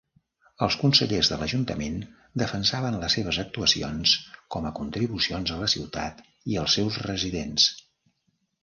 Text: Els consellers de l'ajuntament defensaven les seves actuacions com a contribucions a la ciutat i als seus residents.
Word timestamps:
Els 0.67 0.77
consellers 0.83 1.29
de 1.33 1.37
l'ajuntament 1.41 1.99
defensaven 2.43 2.97
les 3.03 3.19
seves 3.19 3.39
actuacions 3.45 4.17
com 4.57 4.69
a 4.71 4.75
contribucions 4.81 5.55
a 5.59 5.61
la 5.63 5.71
ciutat 5.77 6.27
i 6.55 6.63
als 6.65 6.79
seus 6.81 7.01
residents. 7.11 7.73